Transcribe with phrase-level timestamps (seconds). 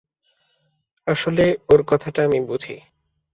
[1.07, 2.75] আসলে, ওর কথাটা আমি বুঝি।